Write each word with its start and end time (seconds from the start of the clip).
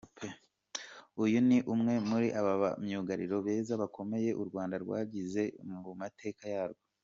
Uyu 1.23 1.39
ni 1.47 1.57
umwe 1.73 1.93
muri 2.09 2.27
ba 2.61 2.69
myugariro 2.83 3.37
beza 3.45 3.73
bakomeye 3.81 4.29
u 4.41 4.43
Rwanda 4.49 4.75
rwagize 4.83 5.43
mu 5.83 5.93
mateka 6.01 6.43
yarwo. 6.55 6.83